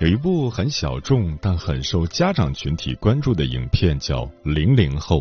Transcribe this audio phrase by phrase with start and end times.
[0.00, 5.18] 有一部很小众但很受家长群体关注的影片，叫《零零后》。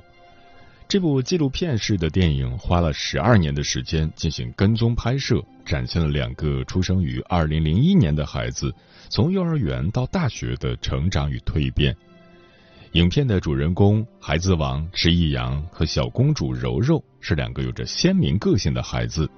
[0.87, 8.73] 这部纪录片式的电影花了十二年的时间进行跟踪拍摄，展现了两个出生于二零零一年的孩子
[9.09, 11.93] 从幼儿园到大学的成长与蜕变。
[12.93, 19.29] 影片的主人公孩子王迟一阳和小公主柔柔是两个有着鲜明个性的孩子。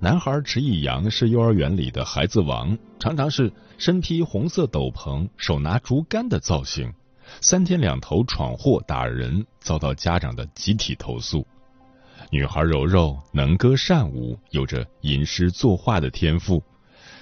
[0.00, 6.92] 男孩迟一阳是幼儿园里的孩子王，常常是身披红色斗篷、手拿竹竿的造型，
[7.40, 11.46] 三天两头闯祸打人，遭到家长的集体投诉。
[12.30, 16.62] 女孩柔柔能歌善舞，有着吟诗作画的天赋，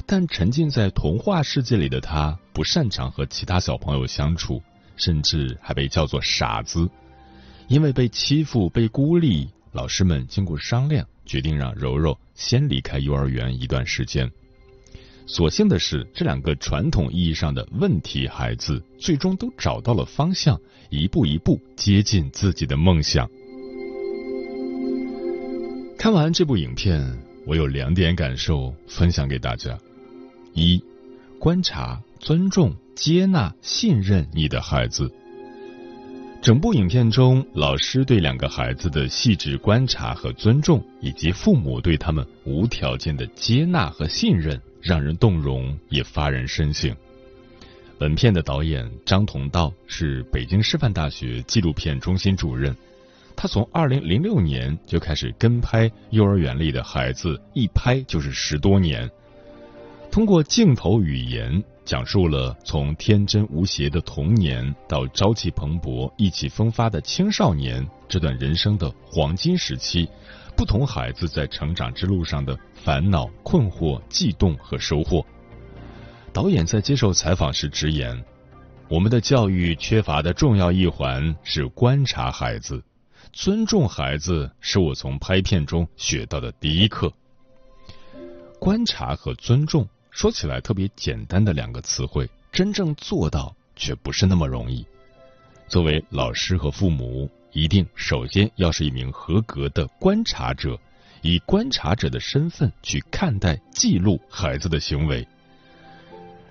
[0.06, 4.60] 但沉浸在童话世界里的她不擅长和其他小朋友相处，
[4.96, 6.88] 甚至还被叫做傻子。
[7.68, 11.06] 因为被欺负、被孤立，老师们经过商量。
[11.24, 14.28] 决定让柔柔先离开幼儿园一段时间。
[15.24, 23.30] 所幸的是，这两个传统意义上的问题孩子最终都找到了方向，一步一步接近自己的梦想。
[25.96, 27.00] 看完这部影片，
[27.46, 29.78] 我有两点感受分享给大家：
[30.54, 30.82] 一、
[31.38, 35.08] 观察、尊重、接纳、信任你的孩子。
[36.42, 46.92] 整部影片中，老师对两个孩子的细致观察和尊重，以及父母对他们无条件的接纳和信任，让人动容，也发人深省。
[47.96, 52.76] 本片的导演张同道是北京师范大学纪录片中心主任，
[53.36, 59.08] 他从二零零六年就开始跟拍幼儿园里的孩子，一拍就是十多年，
[60.10, 61.62] 通过镜头语言。
[61.92, 70.08] 讲述了从天真无邪的童年到朝气蓬勃、意气风发的青少年这段人生的黄金时期，
[70.56, 75.22] 不同孩子在成长之路上的烦恼、困惑、悸动和收获。
[76.32, 78.24] 导演在接受采访时直言
[78.88, 82.82] ：“我们的教育缺乏的重要一环是观察孩子，
[83.34, 87.12] 尊重孩子是我从拍片中学到的第一课。
[88.58, 94.86] 观察和尊重。”说起来特别简单的两个词汇，真正做到却不是那么容易。
[95.66, 100.78] 作为老师和父母，一定首先要是一名合格的观察者，
[101.22, 105.26] 以观察者的身份去看待、记录孩子的行为。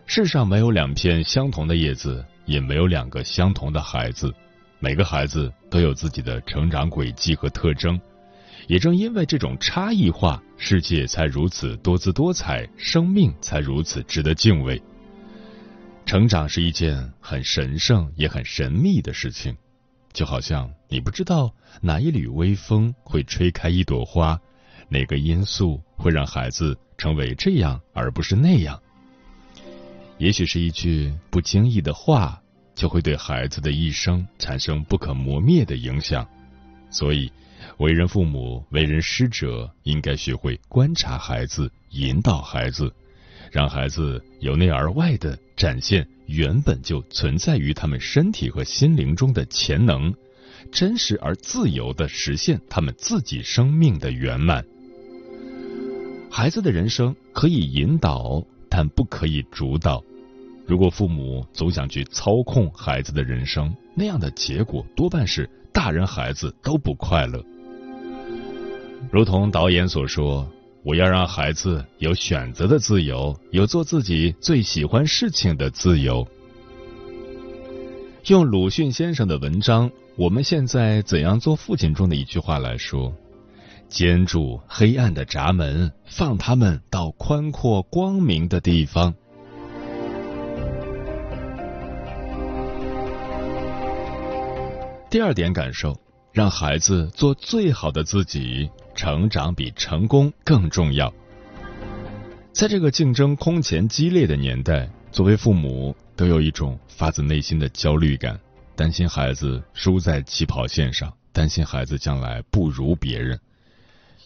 [0.07, 4.33] 世上没有两片相同的叶子，也没有两个相同的孩子，
[4.79, 8.01] 每个孩子都有自己的成长轨迹和特征。
[8.65, 14.79] 也正因为这种差异化，世界才如此多姿多彩，生命才如此值得敬畏。
[16.05, 19.57] 成长是一件很神圣也很神秘的事情，
[20.13, 21.51] 就好像你不知道
[21.81, 24.39] 哪一缕微风会吹开一朵花，
[24.87, 28.79] 哪个因素会让孩子成为这样而不是那样。
[30.19, 32.39] 也许是一句不经意的话，
[32.75, 36.23] 就会对孩子的一生产生不可磨灭的影响，
[36.91, 37.31] 所以。
[37.77, 42.93] 为人父母、为人师者，应该学会观察孩子，引导孩子，
[43.51, 50.13] 让孩子由内而外的展现原本就存在于他们身体和心灵中的潜能，
[50.71, 54.63] 真实而自由的实现他们自己生命的圆满。
[56.29, 60.03] 孩子的人生可以引导，但不可以主导。
[60.67, 67.43] 如果父母总想去操控孩子的人生，那样的结果多半是大人孩子都不快乐。
[69.11, 70.49] 如同导演所说
[70.83, 76.25] 我要让孩子有选择的自由有做自己最喜欢事情的自由。
[78.27, 83.13] 用鲁迅先生的文章我们现在怎样做父亲中的一句话来说
[83.89, 89.13] 坚住黑暗的闸门放他们到宽阔光明的地方。
[95.09, 95.93] 第二点感受
[96.31, 98.69] 让孩子做最好的自己。
[98.95, 101.13] 成长比成功更重要。
[102.53, 108.39] 在这个竞争空前激烈的年代，作为父母都有一种发自内心的焦虑感，
[108.75, 113.39] 担心孩子输在起跑线上，担心孩子将来不如别人，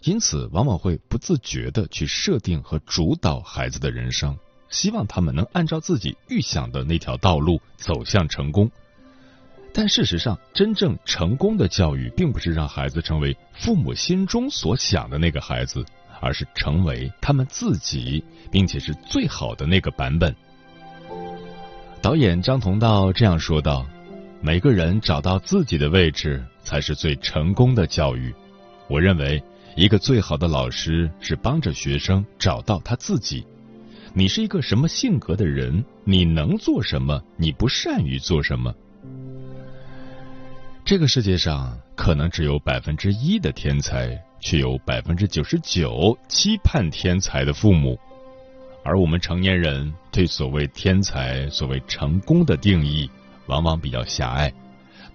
[0.03, 4.37] 因此往往会不自觉的去设定和主导孩子的人生，
[4.69, 8.69] 希望他们能按照自己预想的那条道路走向成功。
[9.75, 15.85] 但事实上，真正成功的教育，并不是让孩子成为父母心中所想的那个孩子。
[16.21, 20.33] 而是成为他们自己，并且是最好的那个版本。
[22.01, 23.85] 导演张同道这样说道
[24.41, 28.33] ：“每个人找到自己的位置，才是最成功的教育。
[28.87, 29.43] 我认为，
[29.75, 33.45] 一个最好的老师是帮着学生找到他自己。
[34.13, 35.83] 你是一个什么性格的人？
[36.05, 37.21] 你能做什么？
[37.37, 38.73] 你不善于做什么？
[40.85, 47.99] 这个世界上可能只有百分之一的天才。”却有百分之九十九期盼天才的父母，
[48.83, 53.09] 而我们成年人对所谓天才、所谓成功的定义，
[53.47, 54.53] 往往比较狭隘。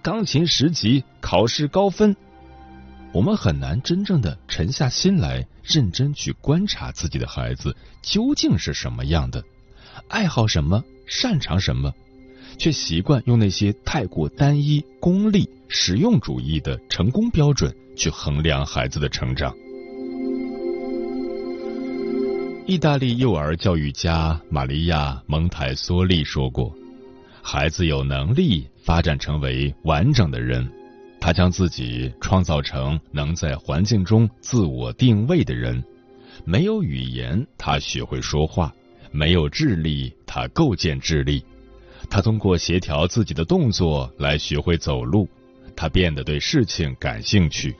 [0.01, 2.13] 钢琴十级，考试高分，
[3.13, 9.41] 我们很难真正的沉下心来，认真去观察自己的孩子究竟是什么样的，
[10.09, 11.93] 爱好什么，擅长什么，
[12.57, 17.73] 却习惯用那些太过单一、功利、实用主义的成功标准。
[17.93, 19.53] 去衡量孩子的成长。
[22.65, 26.73] 意大利幼儿教育家玛利亚·蒙台梭利说过
[27.43, 30.67] ：“孩子有能力发展成为完整的人，
[31.19, 35.83] 他将自己创造成能在环境中自我定位的人。
[36.45, 38.71] 没有语言，他学会说话；
[39.11, 41.43] 没有智力，他构建智力。
[42.11, 45.27] 他通过协调自己的动作来学会走路。”
[45.73, 47.73] 他变得对事情感兴趣，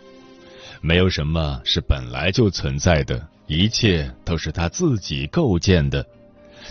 [0.79, 6.03] 没有什么是本来就存在的，一切都是他自己构建的。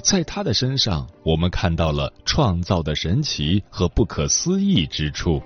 [0.02, 5.40] 在他的身上，我们看到了创造的神奇和不可思议之处。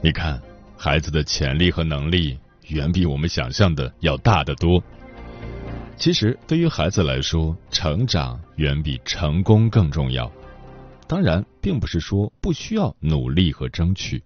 [0.00, 0.40] 你看，
[0.78, 2.38] 孩子的潜力和能力
[2.68, 4.82] 远比我们想象的要大得多。
[6.02, 10.28] 其实，对于孩子来说，成长远比成功更重要。
[11.06, 14.20] 当然，并不是说不需要努力和争取，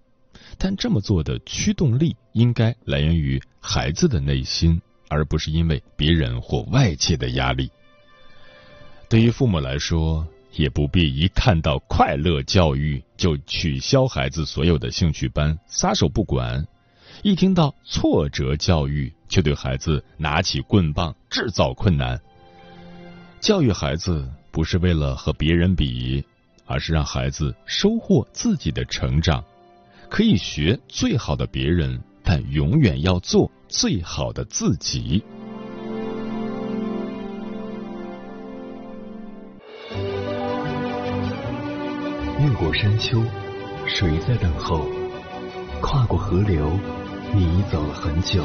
[0.56, 4.80] 但这么做的驱动力应该来源于孩子的内心，
[5.10, 7.70] 而不是因为别人或外界的压力。
[9.10, 16.66] 对于父母来说，也不必一看到快乐教育就取消孩子所有的兴趣班，撒手不管。
[17.22, 22.20] 一听到挫折教育，却对孩子拿起棍棒制造困难。
[23.40, 26.24] 教育孩子不是为了和别人比，
[26.64, 29.44] 而是让孩子收获自己的成长。
[30.08, 35.22] 可以学最好的别人，但永远要做最好的自己。
[42.38, 43.22] 越过山丘，
[43.86, 44.86] 谁在等候？
[45.80, 46.78] 跨过河流。
[47.34, 48.44] 你走了很久，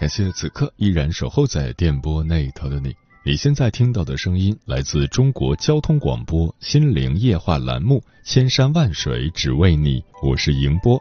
[0.00, 2.96] 感谢此刻依然守候在电波那头的你。
[3.22, 10.98] 你现在听到的声音来自中国交通广播心灵夜话栏目《千山万水只为你》，我是迎波。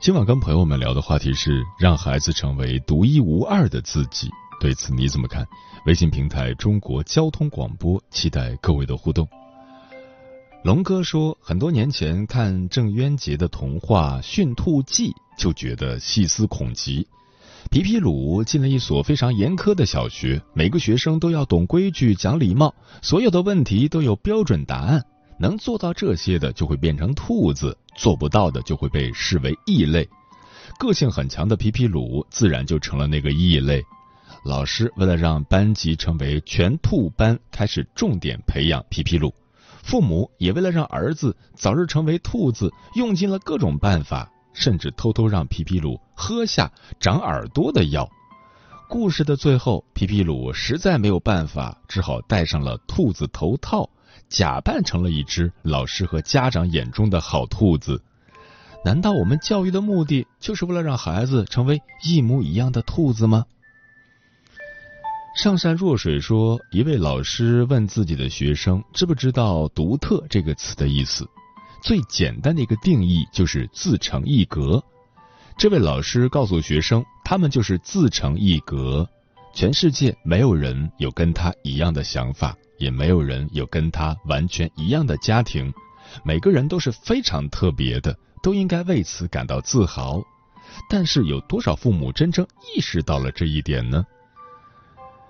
[0.00, 4.30] 今晚跟朋友们聊的话题是让孩子成为独一无二的自己，
[4.60, 5.44] 对此你怎么看？
[5.86, 9.28] 微信平台中国交通广播，期待各位的互动。
[10.62, 17.04] 龙哥说，很多年前看郑渊洁的童话《驯兔记》，就觉得细思恐极。
[17.70, 25.04] 皮皮鲁进了一所非常严苛的小学，每个学生都要懂规矩、讲礼貌，所有的问题都有标准答案。
[25.38, 30.08] 能做到这些的就会变成兔子，做不到的就会被视为异类。
[30.78, 33.84] 个性很强的皮皮鲁自然就成了那个异类。
[34.44, 39.34] 老师为了让班级成为全兔班，开始重点培养皮皮鲁。
[39.82, 44.32] 父母也为了让儿子早日成为兔子，用尽了各种办法。
[44.58, 48.10] 甚至偷偷让皮皮鲁喝下长耳朵的药。
[48.88, 53.88] 故事的最后，皮皮鲁实在没有办法，只好戴上了兔子头套，
[54.28, 58.02] 假扮成了一只老师和家长眼中的好兔子。
[58.84, 63.46] 难道我们教育的目的就是为了让孩子成为一模一样的兔子吗？
[65.36, 71.28] 上善若水说，一位老师问自己的学生知不知道“独特”这个词的意思。
[71.82, 74.82] 最简单的一个定义就是自成一格。
[75.56, 79.08] 这位老师告诉学生，他们就是自成一格，
[79.54, 85.72] 全世界没有人有跟他一样的想法，也没有人有跟他完全一样的家庭，
[86.24, 90.22] 每个人都是非常特别的，都应该为此感到自豪。
[90.88, 94.04] 但是，有多少父母真正意识到了这一点呢？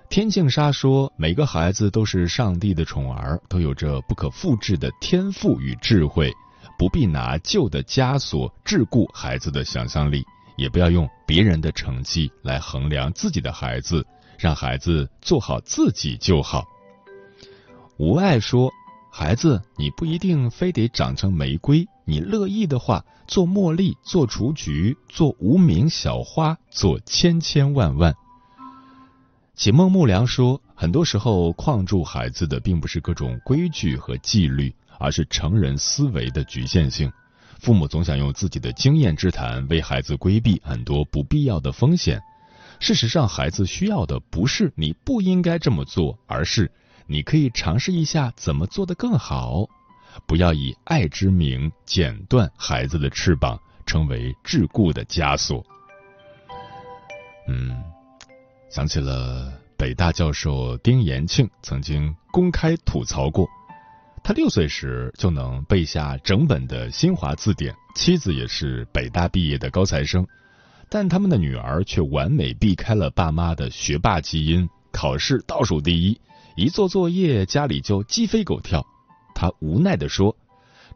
[0.09, 6.33] 天净沙说：“每个孩子都是上帝的宠儿，都有着不可复制的天赋与智慧，
[6.79, 10.25] 不必拿旧的枷锁桎梏孩子的想象力，
[10.57, 14.03] 也不要用别人的成绩来衡量自己的孩子，
[14.39, 16.65] 让孩子做好自己就好。”
[17.97, 18.71] 无爱说
[19.13, 28.11] ：“孩子，你不一定非得长成玫瑰，你乐意的话，做茉莉，做雏菊，做无名小花，做千千万万。”
[29.59, 37.11] 启梦木良说：“很多时候，框住孩子的并不是各种规矩和纪律，而是成人思维的局限性。
[37.59, 42.21] 父母总想用自己的经验之谈为孩子规避很多不必要的风险。
[42.79, 46.71] 事实上，孩子需要的不是你不应该这么做，而是
[47.05, 49.67] 你可以尝试一下怎么做得更好。
[50.25, 55.61] 不要以爱之名剪断孩子的翅膀，成为桎梏的枷锁。”
[57.49, 57.98] 嗯。
[58.69, 63.47] 想起了北大教授丁延庆曾经公开吐槽过，
[64.23, 70.27] 他六岁时就能背下整本的新华字典，妻子也是北大毕业的高材生，
[70.87, 76.21] 但他们的女儿却完美避开了爸妈的学霸基因，考试倒数第一，
[76.55, 78.85] 一做作业家里就鸡飞狗跳。
[79.33, 80.35] 他无奈地说：“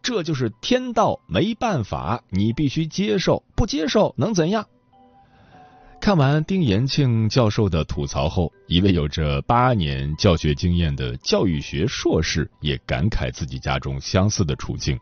[0.04, 4.68] 这就是天道，没办法，你必须接受，不接受能怎样？”
[6.04, 15.00] 看完丁延庆教授的吐槽后，一位有着八年教学经验的教育学硕士也感慨自己家中相似的处境。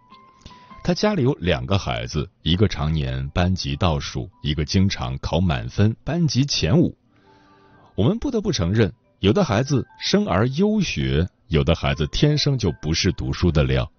[0.84, 6.96] 他家里有两个孩子，一个常年班级倒数，一个经常考满分，班级前五。
[7.96, 13.92] 我们不得不承认，有的孩子生而优学，有的孩子天生就不是读书的料。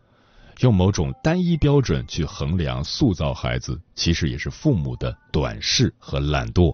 [0.60, 6.72] 用某种单一标准去衡量塑造孩子，其实也是父母的短视和懒惰。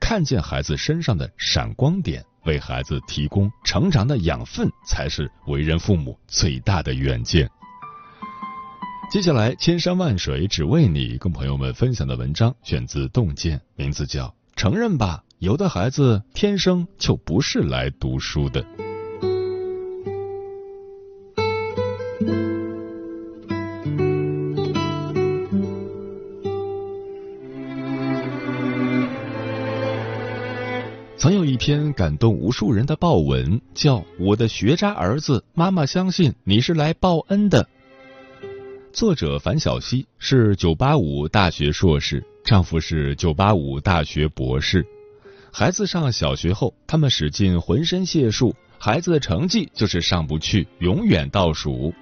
[0.00, 7.48] 看见孩子身上的闪光点，为孩子提供成长的养分，才是为人父母最大的远见。
[9.12, 14.26] 接下来，千山万水只为你，跟朋友们分享的文章选自《洞见》，名字叫
[14.56, 18.62] 《承认吧，有的孩子天生就不是来读书的》。
[31.60, 37.68] 篇感动无数人的报文，叫《我的学渣儿子》，妈妈相信你是来报恩的。
[38.94, 44.86] 作者樊小溪是985大学硕士，丈夫是985大学博士。
[45.52, 51.92] 孩子上小学后，他们使尽浑身解数，孩子的成绩就是上不去，永远倒数。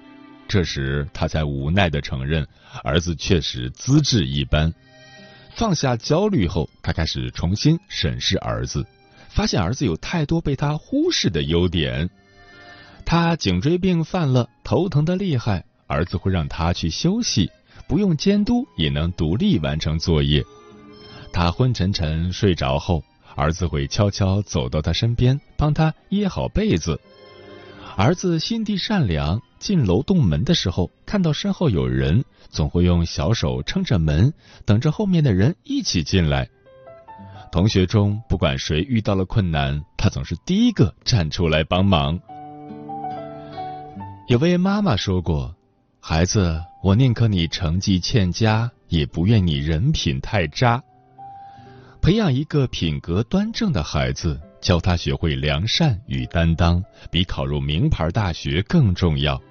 [0.47, 2.47] 这时，他才无奈的承认，
[2.81, 4.73] 儿子确实资质一般。
[5.57, 8.85] 放下焦虑后，他开始重新审视儿子。
[9.39, 12.09] 发现儿子有太多被他忽视的优点，
[13.05, 17.49] 他颈椎病犯了，头疼的厉害，儿子会让他去休息，
[17.87, 20.43] 不用监督也能独立完成作业。
[21.31, 23.01] 他昏沉沉睡着后，
[23.33, 26.99] 儿子会悄悄走到他身边，帮他掖好被子。
[27.95, 34.33] 儿子心地善良，进楼洞门的时候，看到身后有人，总会用小手撑着门，
[34.65, 36.49] 等着后面的人一起进来。
[37.51, 42.19] 同学中，不管谁遇到了困难，他总是第一个站出来帮忙。
[44.27, 45.55] 有位妈妈说过
[45.99, 50.83] ：“孩子，我宁可你成绩欠佳，也不愿你人品太渣。
[52.01, 59.41] 培养一个品格端正的孩子，教他学会良善与担当，比考入名牌大学更重要。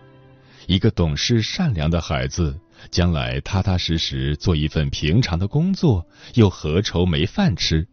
[0.68, 2.56] 一个懂事善良的孩子。”
[2.90, 7.86] 将来踏踏实实做一份平常的工作，又何愁没饭吃？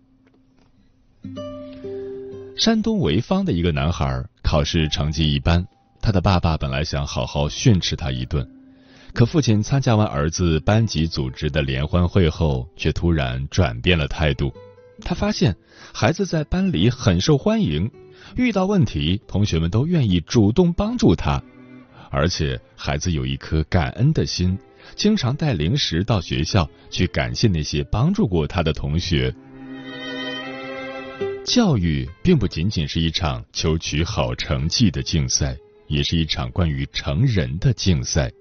[2.58, 5.66] 山东潍坊的一个男孩考试成绩一般，
[6.02, 8.48] 他的爸爸本来想好好训斥他一顿，
[9.14, 14.54] 可父亲参加完儿子班级组织的联欢会后，却突然转变了态度。
[15.02, 15.54] 他发现
[15.94, 17.92] 孩子在班里很受欢迎，
[18.38, 21.44] 遇到问题，同学们都愿意主动帮助他。
[22.10, 24.58] 而且孩子有一颗感恩的心，
[24.96, 29.34] 经常带零食到学校去感谢那些帮助过他的同学。
[31.46, 35.56] 教育并不仅仅是一场求取好成绩的竞赛，
[35.88, 38.32] 也是一场关于成人的竞赛。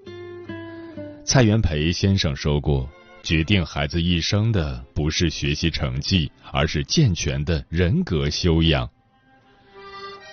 [1.24, 2.88] 蔡元培先生说过
[3.22, 8.88] ：“决定孩子一生的不是学习成绩，而是健全的人格修养。”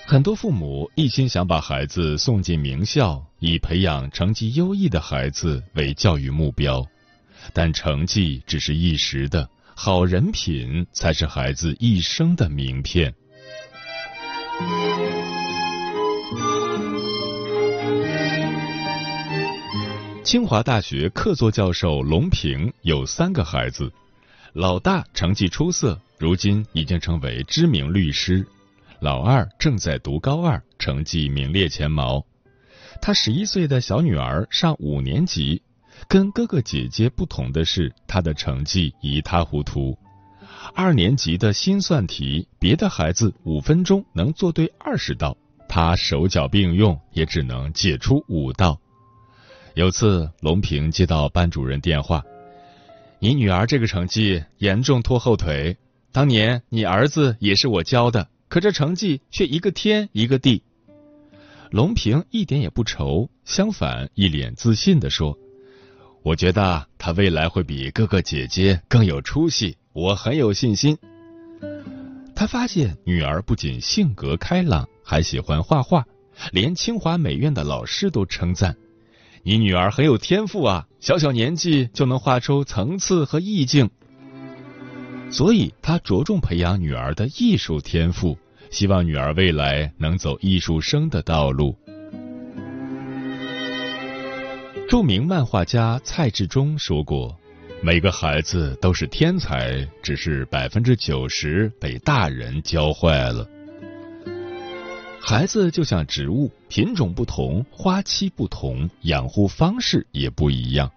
[0.07, 6.85] 很多父母一心想把孩子送进名校，以培养成绩优异的孩子为教育目标，
[7.53, 9.49] 但成绩只是一时的。
[9.73, 13.11] 好人品才是孩子一生的名片。
[20.23, 23.91] 清华大学客座教授龙平有三个孩子，
[24.53, 28.45] 老大成绩出色，如今已经成为知名律师；
[28.99, 32.23] 老二正在读高二，成绩名列前茅。
[33.01, 35.61] 他十一岁的小女儿上五年级。
[36.07, 39.95] 跟哥哥姐姐不同的是，她的成绩一塌糊涂。
[40.73, 48.79] 二年级的心算题，别的孩子五分钟能做对二十道，他手脚并用也只能解出五道。
[49.75, 52.23] 有次，龙平接到班主任电话
[53.19, 55.77] ：“你女儿这个成绩严重拖后腿。
[56.11, 60.63] 当年你儿子也是我教的，可这成绩却一个天一个地。”
[61.71, 65.37] 龙平一点也不愁，相反，一脸自信地说。
[66.21, 70.97] 我觉得他未来会比哥哥姐姐更有出息，我很有信心。
[72.35, 76.05] 他发现女儿不仅性格开朗，还喜欢画画，
[76.51, 78.75] 连清华美院的老师都称赞
[79.41, 83.89] ：“你女儿很有天赋啊，小小年纪就能画出层次和意境。”
[85.31, 88.37] 所以，他着重培养女儿的艺术天赋，
[88.71, 91.77] 希望女儿未来能走艺术生的道路。
[94.89, 97.37] 著名漫画家蔡志忠说过
[97.83, 103.47] ：“每个孩子都是天才，只是百分之九十被大人教坏了。”
[105.21, 110.89] 孩子就像植物，品种不同，花期不同，养护方式也不一样。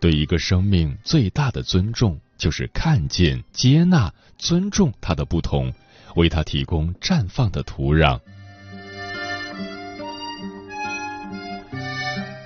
[0.00, 5.72] 对一个生命最大的尊重，就是看见、接纳、尊重它的不同，
[6.18, 8.18] 为它提供绽放的土壤。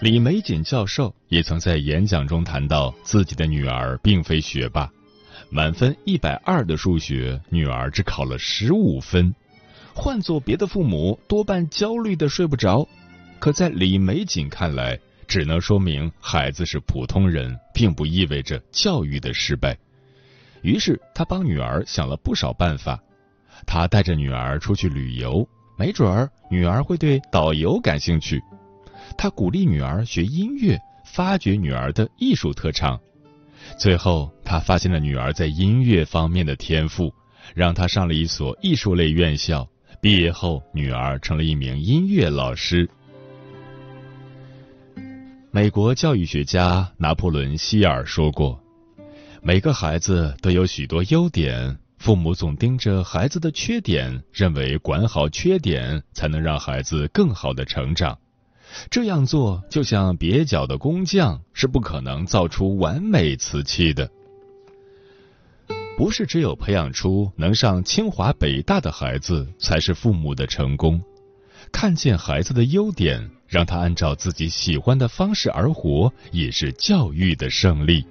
[0.02, 4.90] 李玫瑾教授也曾在演讲中谈到，自己的女儿并非学霸，
[5.48, 9.34] 满分一百二的数学，女儿只考了十五分。
[9.94, 12.86] 换做别的父母，多半焦虑的睡不着。
[13.38, 19.78] 可在李玫瑾看来，只能说明孩子是普通人，并不意味着教育的失败。
[20.62, 23.00] 于是，他帮女儿想了不少办法。
[23.66, 25.46] 他带着女儿出去旅游，
[25.78, 28.40] 没准儿女儿会对导游感兴趣。
[29.16, 32.98] 他鼓励女儿学音乐，发掘女儿的艺术特长。
[33.78, 37.12] 最后，他发现了女儿在音乐方面的天赋，
[37.54, 39.68] 让她上了一所艺术类院校。
[40.00, 42.88] 毕业后，女儿成了一名音乐老师。
[45.52, 48.58] 美国教育学家拿破仑·希尔说过
[49.42, 58.18] ：“每个孩子都有许多优点，父母总盯着孩子的缺点，认为管好缺点才能让孩子更好的成长。”
[58.90, 64.10] 这样做就像蹩脚的工匠，是不可能造出完美瓷器的。
[65.96, 71.00] 不是只有培养出能上清华北大的孩子，才是父母的成功。
[71.70, 78.04] 看见孩子的优点，让他按照自己喜欢的方式而活，也是教育的胜利。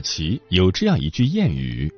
[0.00, 1.92] 奇有这样一句谚语：“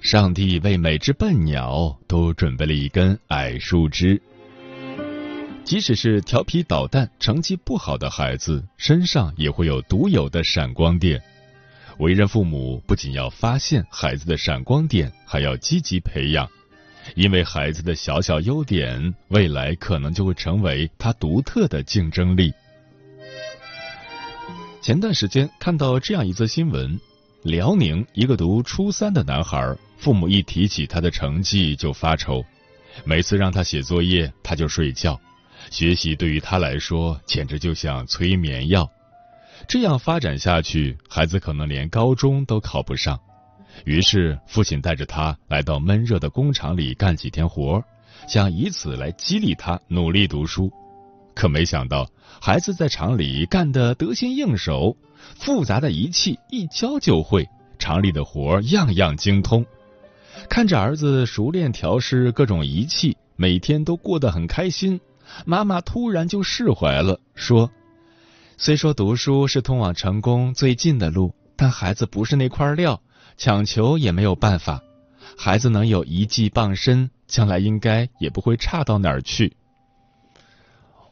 [0.00, 4.20] 上帝为每只笨鸟都准备了一根矮树枝。”
[5.64, 11.22] 即使是调皮捣蛋、成绩不好的孩子，身上也会有独有的闪光点。
[11.98, 16.48] 为人父母不仅要发现孩子的闪光点，还要积极培养，
[17.14, 22.52] 因为孩子的小小优点，未来可能就会成为他独特的竞争力。
[24.80, 26.98] 前段时间看到这样一则新闻：
[27.42, 32.44] 辽宁一个读初三的男孩，父母一提起他的成绩就发愁，
[33.04, 35.20] 每次让他写作业他就睡觉，
[35.68, 38.88] 学习对于他来说简直就像催眠药。
[39.66, 43.18] 这样发展下去，孩子可能连高中都考不上。
[43.84, 47.82] 于是父亲带着他来到闷热的工厂里干几天活，
[48.28, 50.70] 想以此来激励他努力读书。
[51.34, 52.06] 可没想到，
[52.44, 54.96] 孩子在厂里干得得心应手，
[55.36, 59.64] 复杂的仪器一教就会，厂里的活样样精通。
[60.50, 65.00] 看着儿子熟练调试各种仪器，每天都过得很开心，
[65.44, 67.70] 妈妈突然就释怀了，说
[68.58, 73.00] ：“虽说读书是通往成功最近的路，但孩子不是那块料，
[73.36, 74.82] 强求也没有办法。
[75.38, 79.54] 孩子能有一技傍身，将来应该也不会差到哪儿去。”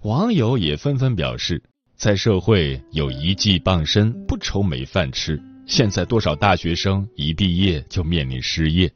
[0.02, 1.62] 网友也纷纷表示，
[1.94, 5.38] 在社会有一技傍身，不愁没饭吃。
[5.66, 8.90] 现在多少大学生一毕业就面临失业？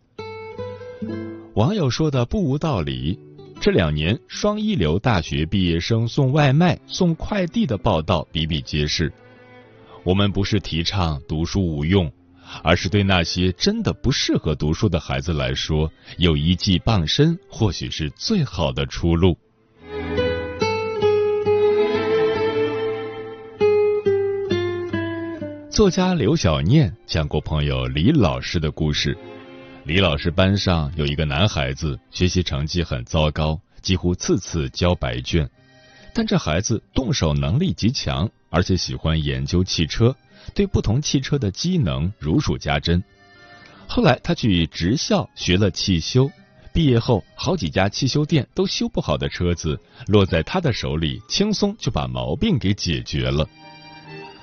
[1.57, 3.19] 网友说的不无道理。
[3.61, 9.13] 这两年，双一流大学毕业生送外卖、送快递的报道比比皆是。
[10.05, 12.11] 我们不是提倡读书无用，
[12.63, 19.37] 而是对那些真的不适合读书的孩子来说，有一技傍身或许是最好的出路。
[25.75, 29.19] 作家刘小念讲过朋友李老师的故事。
[29.83, 35.51] 李老师班上有一个男孩子，学习成绩很糟糕，几乎次次交白卷。
[36.15, 40.15] 但这孩子动手能力极强，而且喜欢研究汽车，
[40.55, 43.03] 对不同汽车的机能如数家珍。
[43.89, 46.31] 后来他去职校学了汽修，
[46.73, 53.45] 毕业后好几家汽修店都修不好的车子，落在他的手里，轻松就把毛病给解决了。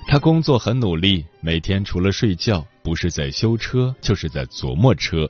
[0.08, 5.30] 他工作很努力，每天除了睡觉，不是在修车，就是在琢磨车。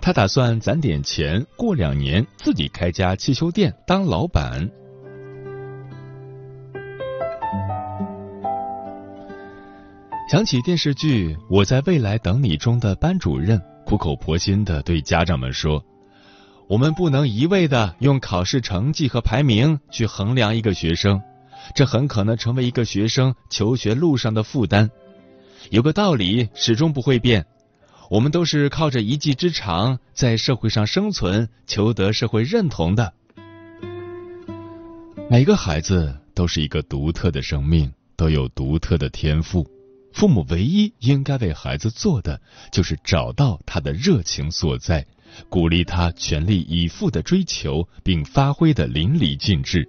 [0.00, 4.70] 他打算攒点钱，过两年自己开家汽修店当老板。
[10.30, 15.82] 想起电视剧《我在未来等你》中的班主任，苦口婆心的对家长们说
[16.68, 21.20] ：“我们不能一味的用考试成绩和排名去衡量一个学生。”
[21.74, 24.90] 这很可能成为一个学生求学路上的负担。
[25.70, 27.46] 有个道理始终不会变：
[28.08, 33.12] 我们都是靠着一技之长在社会上生存、求得社会认同的。
[35.28, 39.68] 每个孩子都是一个独特的生命，都有独特的天赋。
[40.12, 45.04] 父母唯一应该为孩子做的，就是找到他的热情所在，
[45.48, 49.86] 鼓励他全力以赴的追求，并发挥的淋漓尽致。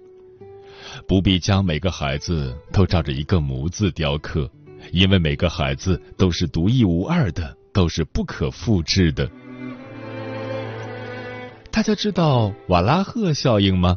[1.06, 4.50] 不必将每个孩子都照着一个模子雕刻，
[4.92, 9.30] 因为每个孩子都是独一无二的，都是不可复制的。
[11.70, 13.96] 大家知道瓦拉赫效应吗？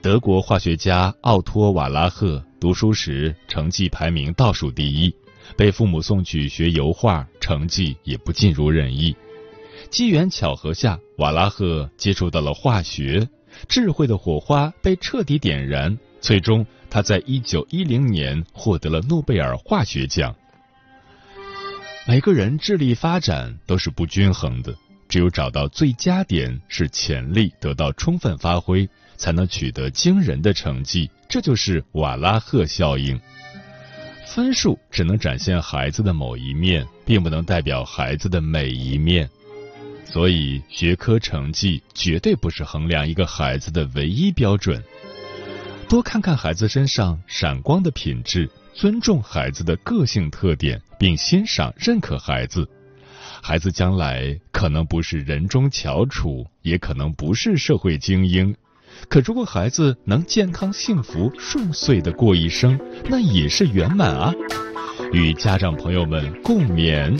[0.00, 5.14] 德国化学家奥托·瓦拉赫读书时成绩排名倒数第一，
[5.56, 9.16] 被父母送去学油画，成绩也不尽如人意。
[9.90, 13.26] 机缘巧合下，瓦拉赫接触到了化学，
[13.68, 15.98] 智慧的火花被彻底点燃。
[16.20, 20.34] 最终，他在一九一零年获得了诺贝尔化学奖。
[22.06, 24.74] 每个人智力发展都是不均衡的，
[25.08, 31.10] 只有找到最佳点，使潜力得到充分发挥，才能取得惊人的成绩。
[31.28, 33.20] 这就是瓦拉赫效应。
[34.26, 39.28] 分数只能展现孩子的某一面，并不能代表孩子的每一面，
[40.04, 44.82] 所以学科成绩绝对不是衡量一个孩子的唯一标准。
[45.88, 52.68] 多看看孩子身上闪光的品质，尊重孩子的个性特点，并欣赏认可孩子。
[53.42, 58.54] 孩子将来可能不是人中翘楚，也可能不是社会精英，
[59.08, 64.34] 可如果孩子能健康、幸福、顺遂的过一生，那也是圆满啊！
[65.10, 67.18] 与家长朋友们共勉。